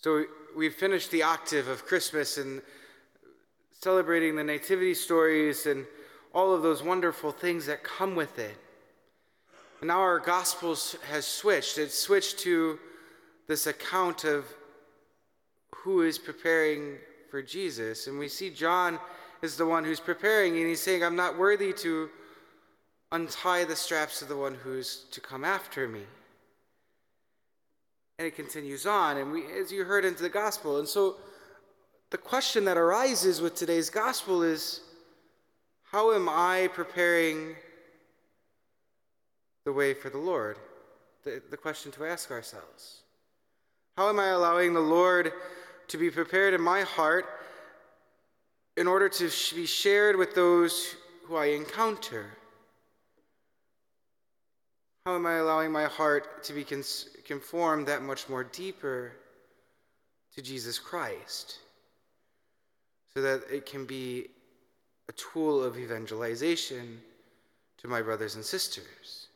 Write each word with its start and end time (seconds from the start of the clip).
So 0.00 0.24
we've 0.56 0.74
finished 0.74 1.10
the 1.10 1.24
octave 1.24 1.66
of 1.66 1.84
Christmas 1.84 2.38
and 2.38 2.62
celebrating 3.72 4.36
the 4.36 4.44
nativity 4.44 4.94
stories 4.94 5.66
and 5.66 5.86
all 6.32 6.54
of 6.54 6.62
those 6.62 6.84
wonderful 6.84 7.32
things 7.32 7.66
that 7.66 7.82
come 7.82 8.14
with 8.14 8.38
it. 8.38 8.56
And 9.80 9.88
now 9.88 10.00
our 10.00 10.20
gospels 10.20 10.96
has 11.10 11.26
switched. 11.26 11.78
It's 11.78 11.98
switched 11.98 12.38
to 12.40 12.78
this 13.48 13.66
account 13.66 14.22
of 14.22 14.44
who 15.74 16.02
is 16.02 16.16
preparing 16.16 16.98
for 17.28 17.42
Jesus. 17.42 18.06
And 18.06 18.20
we 18.20 18.28
see 18.28 18.50
John 18.50 19.00
is 19.42 19.56
the 19.56 19.66
one 19.66 19.84
who's 19.84 20.00
preparing, 20.00 20.56
and 20.56 20.66
he's 20.66 20.80
saying, 20.80 21.02
I'm 21.02 21.16
not 21.16 21.36
worthy 21.36 21.72
to 21.72 22.08
untie 23.10 23.64
the 23.64 23.76
straps 23.76 24.22
of 24.22 24.28
the 24.28 24.36
one 24.36 24.54
who's 24.54 25.06
to 25.10 25.20
come 25.20 25.44
after 25.44 25.88
me. 25.88 26.02
And 28.18 28.26
it 28.26 28.34
continues 28.34 28.84
on, 28.84 29.16
and 29.16 29.30
we, 29.30 29.44
as 29.52 29.70
you 29.70 29.84
heard 29.84 30.04
into 30.04 30.22
the 30.22 30.28
gospel. 30.28 30.78
And 30.78 30.88
so 30.88 31.16
the 32.10 32.18
question 32.18 32.64
that 32.64 32.76
arises 32.76 33.40
with 33.40 33.54
today's 33.54 33.90
gospel 33.90 34.42
is 34.42 34.80
how 35.84 36.12
am 36.12 36.28
I 36.28 36.68
preparing 36.74 37.54
the 39.64 39.72
way 39.72 39.94
for 39.94 40.10
the 40.10 40.18
Lord? 40.18 40.58
The, 41.24 41.42
the 41.50 41.56
question 41.56 41.92
to 41.92 42.06
ask 42.06 42.30
ourselves. 42.30 43.02
How 43.96 44.08
am 44.08 44.18
I 44.18 44.28
allowing 44.28 44.74
the 44.74 44.80
Lord 44.80 45.32
to 45.88 45.98
be 45.98 46.10
prepared 46.10 46.54
in 46.54 46.60
my 46.60 46.82
heart 46.82 47.26
in 48.76 48.86
order 48.86 49.08
to 49.08 49.30
be 49.54 49.66
shared 49.66 50.16
with 50.16 50.34
those 50.34 50.94
who 51.24 51.36
I 51.36 51.46
encounter? 51.46 52.26
How 55.08 55.14
am 55.14 55.24
I 55.24 55.36
allowing 55.36 55.72
my 55.72 55.86
heart 55.86 56.44
to 56.44 56.52
be 56.52 56.66
conformed 57.24 57.86
that 57.86 58.02
much 58.02 58.28
more 58.28 58.44
deeper 58.44 59.12
to 60.34 60.42
Jesus 60.42 60.78
Christ 60.78 61.60
so 63.14 63.22
that 63.22 63.44
it 63.50 63.64
can 63.64 63.86
be 63.86 64.26
a 65.08 65.12
tool 65.12 65.64
of 65.64 65.78
evangelization 65.78 67.00
to 67.78 67.88
my 67.88 68.02
brothers 68.02 68.34
and 68.34 68.44
sisters? 68.44 69.27